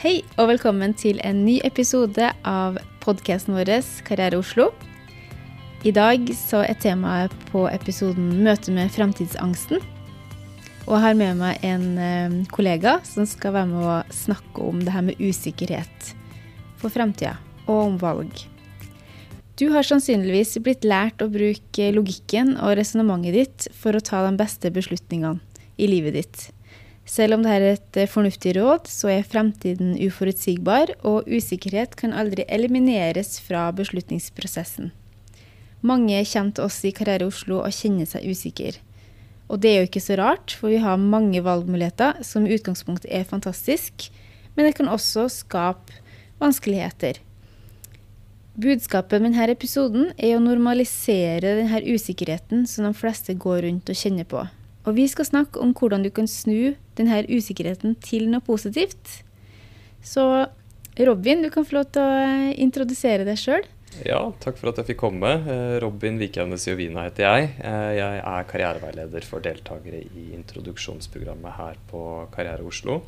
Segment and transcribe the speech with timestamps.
[0.00, 3.68] Hei og velkommen til en ny episode av podkasten vår
[4.06, 4.70] Karriere Oslo.
[5.84, 9.82] I dag så er temaet på episoden møte med fremtidsangsten.
[10.86, 14.80] Og jeg har med meg en eh, kollega som skal være med å snakke om
[14.80, 16.14] det her med usikkerhet
[16.80, 17.34] for framtida
[17.66, 18.32] og om valg.
[19.60, 24.32] Du har sannsynligvis blitt lært å bruke logikken og resonnementet ditt for å ta de
[24.40, 25.44] beste beslutningene
[25.76, 26.48] i livet ditt.
[27.08, 32.14] Selv om dette er et eh, fornuftig råd, så er fremtiden uforutsigbar, og usikkerhet kan
[32.14, 34.92] aldri elimineres fra beslutningsprosessen.
[35.80, 38.76] Mange kommer til oss i Karriere Oslo og kjenner seg usikre.
[39.50, 43.10] Og det er jo ikke så rart, for vi har mange valgmuligheter som i utgangspunktet
[43.10, 44.10] er fantastisk,
[44.54, 45.96] men det kan også skape
[46.40, 47.18] vanskeligheter.
[48.60, 53.98] Budskapet med denne episoden er å normalisere denne usikkerheten som de fleste går rundt og
[53.98, 54.44] kjenner på.
[54.84, 59.20] Og vi skal snakke om hvordan du kan snu denne usikkerheten til noe positivt.
[60.04, 60.24] Så
[61.00, 63.66] Robin, du kan få lov til å introdusere deg sjøl.
[64.06, 65.32] Ja, takk for at jeg fikk komme.
[65.50, 67.48] Eh, Robin Vikjavnes Jovina heter jeg.
[67.58, 73.00] Eh, jeg er karriereveileder for deltakere i introduksjonsprogrammet her på Karriere Oslo.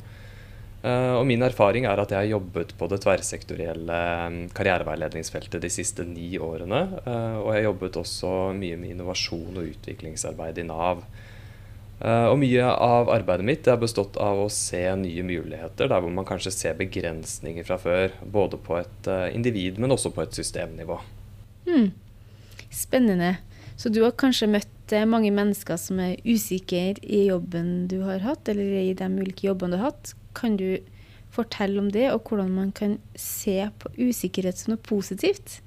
[0.83, 3.99] Eh, og min erfaring er at jeg har jobbet på det tverrsektorielle
[4.57, 6.83] karriereveiledningsfeltet de siste ni årene.
[7.39, 11.05] Og jeg har jobbet også mye med innovasjon og utviklingsarbeid i Nav.
[12.03, 16.11] Uh, og mye av arbeidet mitt har bestått av å se nye muligheter, der hvor
[16.11, 18.17] man kanskje ser begrensninger fra før.
[18.27, 20.99] Både på et uh, individ, men også på et systemnivå.
[21.63, 21.93] Hmm.
[22.73, 23.37] Spennende.
[23.79, 28.19] Så du har kanskje møtt uh, mange mennesker som er usikre i jobben du har
[28.27, 30.11] hatt, eller i de ulike jobbene du har hatt.
[30.35, 30.83] Kan du
[31.33, 35.61] fortelle om det, og hvordan man kan se på usikkerhet som noe positivt?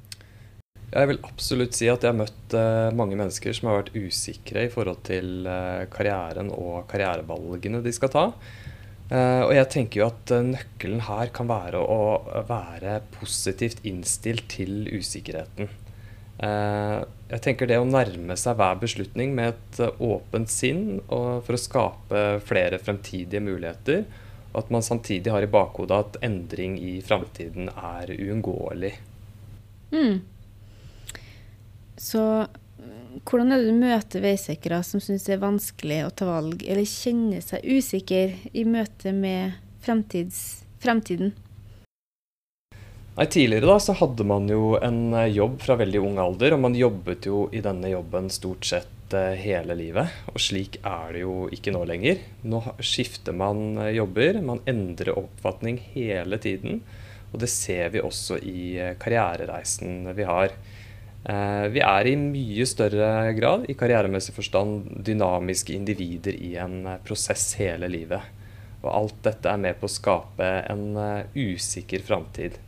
[0.87, 4.67] Jeg vil absolutt si at jeg har møtt uh, mange mennesker som har vært usikre
[4.69, 8.27] i forhold til uh, karrieren og karrierevalgene de skal ta.
[9.11, 11.99] Uh, og jeg tenker jo at nøkkelen her kan være å
[12.47, 15.75] være positivt innstilt til usikkerheten.
[16.37, 22.25] jeg tenker det å nærme seg hver beslutning med et åpent sinn for å skape
[22.45, 24.03] flere fremtidige muligheter,
[24.53, 28.93] og at man samtidig har i bakhodet at endring i framtiden er uunngåelig.
[29.97, 30.21] Mm.
[31.97, 32.23] Så
[33.27, 36.87] hvordan er det du møter veisikere som syns det er vanskelig å ta valg, eller
[36.87, 41.33] kjenner seg usikker i møte med fremtiden?
[43.17, 46.61] Nei, Tidligere da så hadde man jo en eh, jobb fra veldig ung alder, og
[46.67, 50.13] man jobbet jo i denne jobben stort sett eh, hele livet.
[50.35, 52.21] Og slik er det jo ikke nå lenger.
[52.45, 56.83] Nå skifter man eh, jobber, man endrer oppfatning hele tiden.
[57.33, 60.53] Og det ser vi også i karrierereisen vi har.
[61.27, 67.01] Eh, vi er i mye større grad, i karrieremessig forstand, dynamiske individer i en eh,
[67.03, 68.23] prosess hele livet.
[68.85, 72.63] Og alt dette er med på å skape en eh, usikker framtid.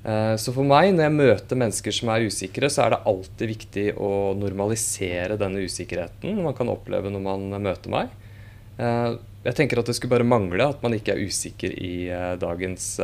[0.00, 3.82] Så for meg, når jeg møter mennesker som er usikre, så er det alltid viktig
[4.00, 8.14] å normalisere denne usikkerheten man kan oppleve når man møter meg.
[8.80, 11.92] Jeg tenker at det skulle bare mangle at man ikke er usikker i
[12.40, 12.94] dagens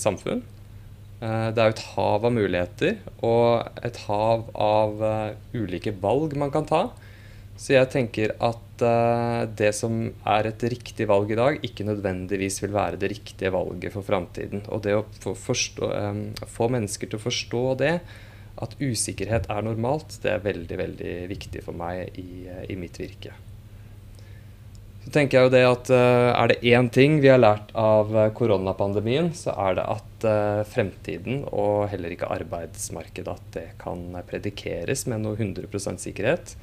[0.00, 0.40] samfunn.
[1.22, 6.34] Eh, det er jo et hav av muligheter og et hav av uh, ulike valg
[6.40, 6.82] man kan ta.
[7.54, 12.58] Så jeg tenker at uh, det som er et riktig valg i dag, ikke nødvendigvis
[12.64, 14.64] vil være det riktige valget for framtiden.
[14.74, 15.92] Og det å få, forstå,
[16.56, 17.94] få, mennesker til å forstå det,
[18.62, 23.36] at usikkerhet er normalt, det er veldig, veldig viktig for meg i, i mitt virke.
[25.02, 28.12] Så tenker jeg jo det at uh, Er det én ting vi har lært av
[28.14, 34.04] uh, koronapandemien, så er det at uh, fremtiden og heller ikke arbeidsmarkedet at det kan
[34.28, 36.54] predikeres med noe 100% sikkerhet.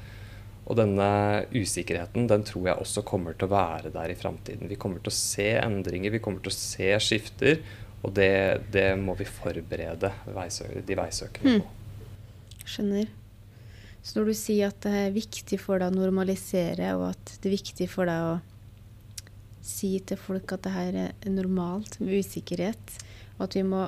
[0.69, 1.09] Og denne
[1.51, 4.69] usikkerheten den tror jeg også kommer til å være der i framtiden.
[4.69, 7.63] Vi kommer til å se endringer, vi kommer til å se skifter.
[8.05, 8.31] Og det,
[8.71, 11.65] det må vi forberede de veisøkende på.
[11.65, 12.61] Mm.
[12.69, 13.09] Skjønner.
[14.01, 17.49] Så når du sier at det er viktig for deg å normalisere, og at det
[17.49, 18.37] er viktig for deg å
[19.69, 22.95] si til folk at det her er normalt med usikkerhet,
[23.37, 23.83] og at vi må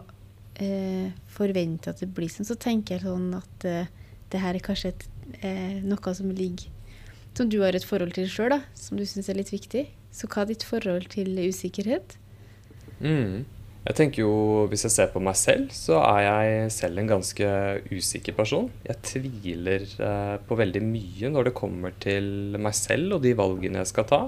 [0.61, 3.89] eh, forvente at det blir sånn, så tenker jeg sånn at eh,
[4.31, 5.07] det her er kanskje et,
[5.41, 6.69] eh, noe som ligger
[7.35, 9.85] Som du har et forhold til sjøl, som du syns er litt viktig.
[10.11, 12.17] Så hva er ditt forhold til usikkerhet?
[12.99, 13.45] Mm.
[13.81, 14.33] Jeg tenker jo,
[14.69, 17.47] Hvis jeg ser på meg selv, så er jeg selv en ganske
[17.89, 18.69] usikker person.
[18.85, 23.81] Jeg tviler eh, på veldig mye når det kommer til meg selv og de valgene
[23.81, 24.21] jeg skal ta.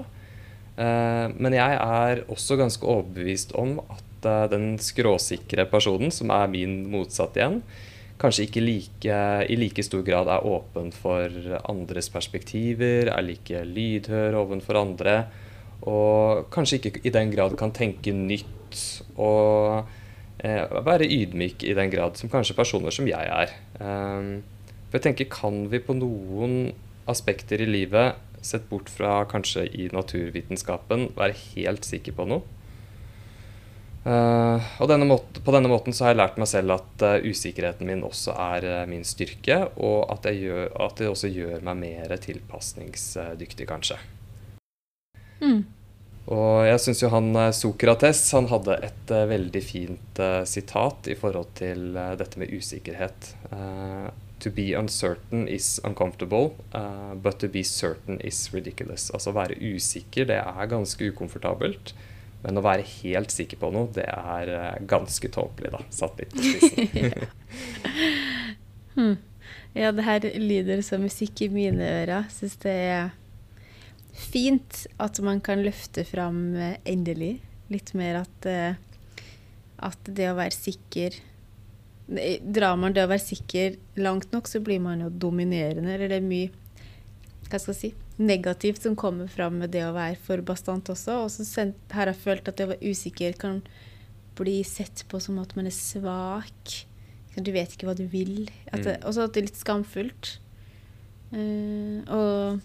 [0.74, 6.50] Eh, men jeg er også ganske overbevist om at eh, den skråsikre personen, som er
[6.50, 7.60] min motsatt igjen,
[8.18, 11.30] kanskje ikke like, i like stor grad er åpen for
[11.70, 15.16] andres perspektiver, er like lydhør overfor andre,
[15.86, 19.18] og kanskje ikke i den grad kan tenke nytt godt.
[19.18, 19.86] Og
[20.44, 23.54] eh, være ydmyk i den grad som kanskje personer som jeg er.
[23.80, 24.42] Um,
[24.88, 26.72] for jeg tenker, kan vi på noen
[27.06, 32.42] aspekter i livet, sett bort fra kanskje i naturvitenskapen, være helt sikker på noe?
[34.04, 37.24] Uh, og denne måten, på denne måten så har jeg lært meg selv at uh,
[37.24, 41.80] usikkerheten min også er uh, min styrke, og at, gjør, at, det også gjør meg
[41.80, 43.96] mer tilpasningsdyktig, kanskje.
[45.40, 45.64] Mm.
[46.32, 51.90] Og jeg syns jo han Sokrates han hadde et veldig fint sitat i forhold til
[51.92, 53.34] dette med usikkerhet.
[54.40, 56.56] to be uncertain is uncomfortable,
[57.22, 59.10] but to be certain is ridiculous.
[59.10, 61.94] Altså å være usikker, det er ganske ukomfortabelt.
[62.44, 65.80] Men å være helt sikker på noe, det er eh, ganske tåpelig, da.
[65.88, 66.90] Satt litt på spissen.
[68.96, 69.14] hmm.
[69.74, 72.28] Ja, det her lyder som musikk i mine ører.
[72.32, 73.14] Syns det er
[74.14, 77.38] fint at man kan løfte fram eh, endelig
[77.72, 78.76] litt mer at, eh,
[79.82, 81.22] at det å være sikker
[82.04, 85.88] Drar man det å være sikker langt nok, så blir man jo dominerende.
[85.94, 86.50] Eller det er mye
[87.48, 87.90] Hva skal jeg si
[88.20, 91.16] negativt som kommer fram med det å være for bastant også.
[91.24, 91.64] Og så
[91.96, 93.62] har jeg følt at det å være usikker kan
[94.36, 96.76] bli sett på som at man er svak.
[97.34, 98.50] Du vet ikke hva du vil.
[98.68, 99.08] Og det, mm.
[99.08, 100.34] at det er litt skamfullt.
[101.32, 102.60] Og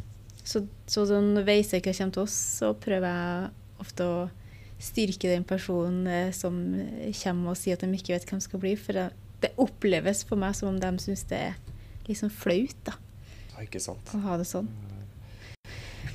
[0.50, 4.20] så, så når veisøker kommer til oss, så prøver jeg ofte å
[4.82, 6.56] styrke den personen uh, som
[7.22, 8.74] kommer og sier at de ikke vet hvem de skal bli.
[8.80, 9.10] For det,
[9.44, 11.60] det oppleves for meg som om de syns det er
[12.10, 12.78] liksom flaut.
[12.88, 12.98] da.
[13.54, 14.16] Ja, ikke sant.
[14.16, 14.72] Å ha det sånn.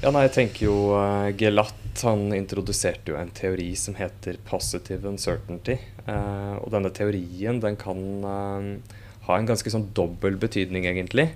[0.02, 5.06] Ja, nei, jeg tenker jo uh, Gelatt han introduserte jo en teori som heter positive
[5.08, 5.78] uncertainty.
[6.08, 8.98] Uh, og denne teorien den kan uh,
[9.28, 11.30] ha en ganske sånn dobbel betydning, egentlig.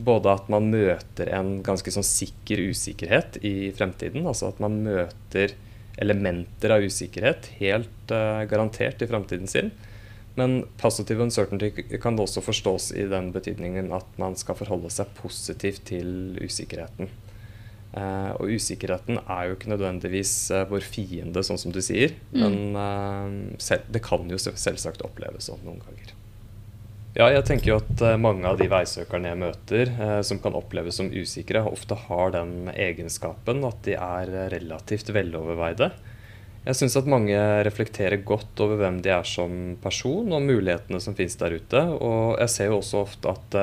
[0.00, 4.24] Både at man møter en ganske sånn sikker usikkerhet i fremtiden.
[4.28, 5.56] Altså at man møter
[6.00, 8.12] elementer av usikkerhet helt
[8.48, 9.72] garantert i fremtiden sin.
[10.38, 15.84] Men positive uncertainty kan også forstås i den betydningen at man skal forholde seg positivt
[15.90, 17.10] til usikkerheten.
[17.90, 22.14] Uh, og usikkerheten er jo ikke nødvendigvis uh, vår fiende, sånn som du sier.
[22.30, 22.38] Mm.
[22.38, 26.14] Men uh, selv, det kan jo selvsagt oppleves sånn noen ganger.
[27.16, 29.90] Ja, jeg tenker jo at mange av de veisøkerne jeg møter
[30.22, 35.90] som kan oppleves som usikre, ofte har den egenskapen at de er relativt veloverveide.
[36.60, 41.16] Jeg syns at mange reflekterer godt over hvem de er som person, og mulighetene som
[41.16, 41.80] finnes der ute.
[41.98, 43.56] Og jeg ser jo også ofte at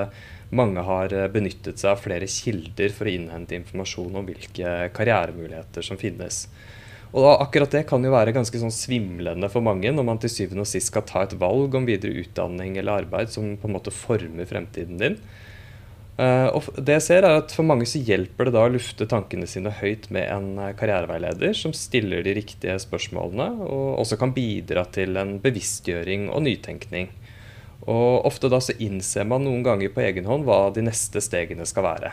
[0.49, 5.85] mange har eh, benyttet seg av flere kilder for å innhente informasjon om hvilke karrieremuligheter
[5.85, 6.45] som finnes.
[7.13, 10.31] Og da, akkurat det kan jo være ganske sånn svimlende for mange når man til
[10.33, 13.77] syvende og sist skal ta et valg om videre utdanning eller arbeid som på en
[13.77, 15.19] måte former fremtiden din.
[16.17, 19.05] Uh, og det jeg ser er at For mange så hjelper det da å lufte
[19.05, 24.33] tankene sine høyt med en eh, karriereveileder som stiller de riktige spørsmålene, og også kan
[24.33, 27.11] bidra til en bevisstgjøring og nytenkning.
[27.85, 31.69] Og ofte da så innser man noen ganger på egen hånd hva de neste stegene
[31.69, 32.11] skal være.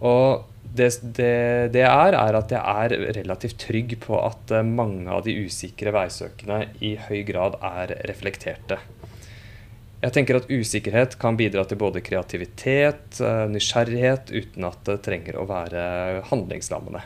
[0.00, 1.32] Og det, det,
[1.74, 5.94] det er, er at jeg er relativt trygg på at eh, mange av de usikre
[5.96, 8.78] veisøkene i høy grad er reflekterte.
[10.02, 15.40] Jeg tenker at usikkerhet kan bidra til både kreativitet, eh, nysgjerrighet, uten at det trenger
[15.40, 15.86] å være
[16.30, 17.02] handlingslammende.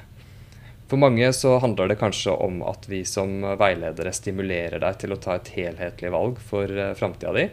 [0.90, 5.20] For mange så handler det kanskje om at vi som veiledere stimulerer deg til å
[5.22, 7.44] ta et helhetlig valg for uh, framtida di.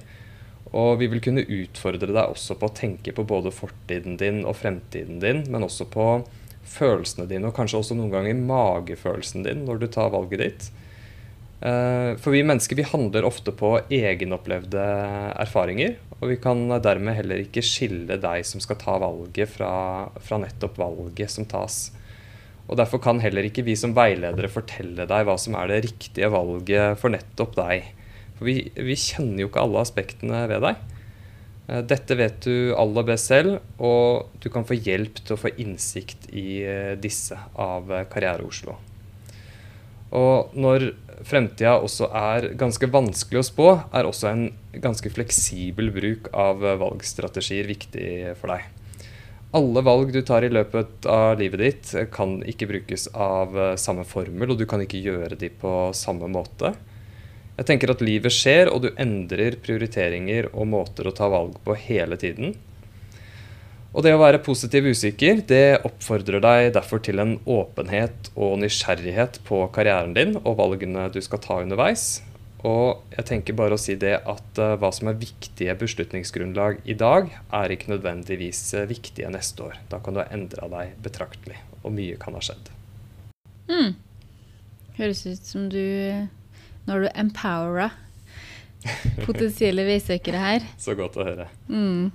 [0.76, 4.58] Og vi vil kunne utfordre deg også på å tenke på både fortiden din og
[4.60, 6.08] fremtiden din, men også på
[6.68, 10.68] følelsene dine, og kanskje også noen ganger magefølelsen din når du tar valget ditt.
[11.58, 14.84] Uh, for vi mennesker vi handler ofte på egenopplevde
[15.42, 19.72] erfaringer, og vi kan dermed heller ikke skille deg som skal ta valget, fra,
[20.22, 21.88] fra nettopp valget som tas.
[22.68, 26.30] Og Derfor kan heller ikke vi som veiledere fortelle deg hva som er det riktige
[26.34, 27.94] valget for nettopp deg.
[28.38, 30.84] For vi, vi kjenner jo ikke alle aspektene ved deg.
[31.68, 35.54] Eh, dette vet du aller best selv, og du kan få hjelp til å få
[35.58, 38.78] innsikt i eh, disse av Karriere Oslo.
[40.18, 40.92] Og når
[41.28, 44.48] fremtida også er ganske vanskelig å spå, er også en
[44.80, 48.68] ganske fleksibel bruk av valgstrategier viktig for deg
[49.56, 54.06] alle valg du tar i løpet av livet ditt, kan ikke brukes av eh, samme
[54.08, 56.74] formel, og du kan ikke gjøre de på samme måte.
[57.58, 61.74] Jeg tenker at livet skjer, og du endrer prioriteringer og måter å ta valg på
[61.88, 62.54] hele tiden.
[63.98, 69.42] Og det å være positiv usikker, det oppfordrer deg derfor til en åpenhet og nysgjerrighet
[69.48, 72.20] på karrieren din og valgene du skal ta underveis.
[72.68, 76.98] Og jeg tenker bare å si det at uh, hva som er viktige beslutningsgrunnlag i
[76.98, 79.78] dag, er ikke nødvendigvis uh, viktige neste år.
[79.90, 82.70] Da kan du ha endra deg betraktelig, og mye kan ha skjedd.
[83.70, 83.94] Mm.
[84.98, 85.86] Høres ut som du
[86.88, 87.90] Nå har du empowera
[89.26, 90.66] potensielle veisøkere her.
[90.86, 91.50] Så godt å høre.
[91.68, 92.10] Mm.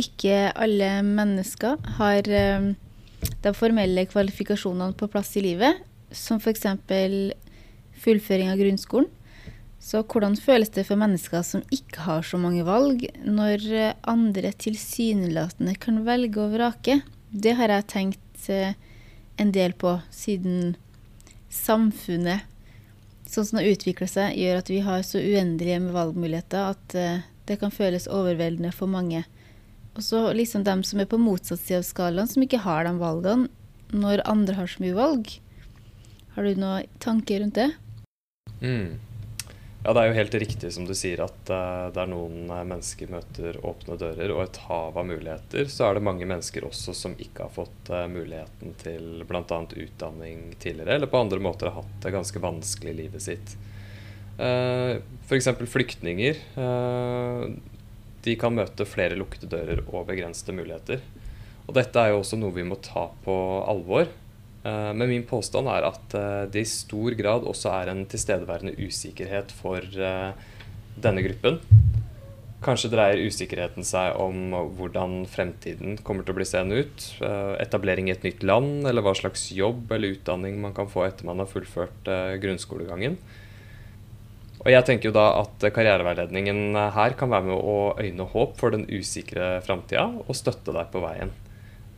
[0.00, 2.70] Ikke alle mennesker har eh,
[3.44, 6.64] de formelle kvalifikasjonene på plass i livet, som f.eks.
[8.00, 9.10] fullføring av grunnskolen.
[9.80, 14.52] Så hvordan føles det for mennesker som ikke har så mange valg, når eh, andre
[14.52, 17.00] tilsynelatende kan velge og vrake?
[17.30, 18.76] Det har jeg tenkt eh,
[19.40, 20.78] en del på siden
[21.50, 22.46] samfunnet
[23.30, 27.22] sånn som det utvikler seg, gjør at vi har så uendelige med valgmuligheter at uh,
[27.48, 29.24] det kan føles overveldende for mange.
[29.96, 32.94] Og så liksom dem som er på motsatt side av skalaen, som ikke har de
[33.00, 33.50] valgene,
[33.90, 35.32] når andre har så mye valg.
[36.36, 37.70] Har du noen tanker rundt det?
[38.62, 38.98] Mm.
[39.80, 43.08] Ja, det er jo helt riktig som du sier at uh, der noen uh, mennesker
[43.08, 47.14] møter åpne dører og et hav av muligheter, så er det mange mennesker også som
[47.16, 49.40] ikke har fått uh, muligheten til bl.a.
[49.40, 53.56] utdanning tidligere, eller på andre måter har hatt det ganske vanskelig i livet sitt.
[54.36, 55.48] Uh, F.eks.
[55.72, 56.36] flyktninger.
[58.20, 61.00] de kan møte flere lukkede dører og begrensede muligheter.
[61.68, 63.34] Og dette er jo også noe vi må ta på
[63.64, 64.10] alvor.
[64.64, 68.76] Eh, men min påstand er at eh, det i stor grad også er en tilstedeværende
[68.76, 70.32] usikkerhet for eh,
[71.00, 71.60] denne gruppen.
[72.60, 77.06] Kanskje dreier usikkerheten seg om hvordan fremtiden kommer til å bli seende ut.
[77.56, 81.24] Etablering i et nytt land, eller hva slags jobb eller utdanning man kan få etter
[81.24, 82.10] man har fullført
[82.42, 83.16] grunnskolegangen.
[84.60, 88.76] Og jeg tenker jo da at karriereveiledningen her kan være med å øyne håp for
[88.76, 91.32] den usikre framtida, og støtte deg på veien.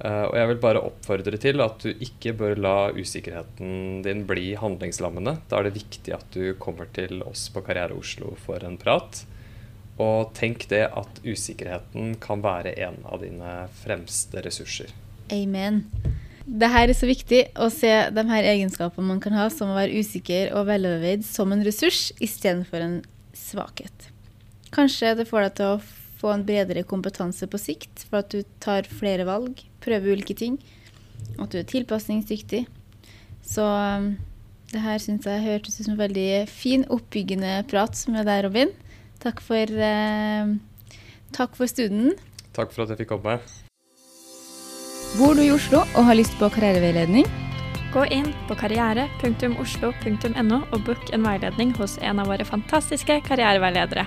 [0.02, 4.48] Uh, og jeg vil bare oppfordre til at du ikke bør la usikkerheten din bli
[4.58, 5.36] handlingslammende.
[5.46, 9.22] Da er det viktig at du kommer til oss på Karriere Oslo for en prat.
[10.02, 14.90] Og tenk det at usikkerheten kan være en av dine fremste ressurser.
[15.30, 15.84] Amen.
[16.42, 19.78] Det her er så viktig å se de her egenskapene man kan ha, som å
[19.78, 22.96] være usikker og veloverveid, som en ressurs istedenfor en
[23.38, 24.08] svakhet.
[24.74, 25.82] Kanskje det får deg til å
[26.22, 30.60] få en bredere kompetanse på sikt, for at du tar flere valg, prøver ulike ting.
[31.38, 32.62] og At du er tilpasningsdyktig.
[33.42, 34.12] Så um,
[34.72, 38.70] det her syns jeg hørtes ut som en veldig fin, oppbyggende prat med deg, Robin.
[39.22, 40.54] Takk for, eh,
[41.36, 42.16] takk for stunden.
[42.56, 43.34] Takk for at jeg fikk komme.
[45.18, 47.28] Bor du i Oslo og har lyst på karriereveiledning?
[47.92, 54.06] Gå inn på karriere.oslo.no og book en veiledning hos en av våre fantastiske karriereveiledere.